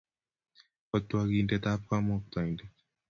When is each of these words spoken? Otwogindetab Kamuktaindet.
Otwogindetab 0.95 1.79
Kamuktaindet. 1.87 2.71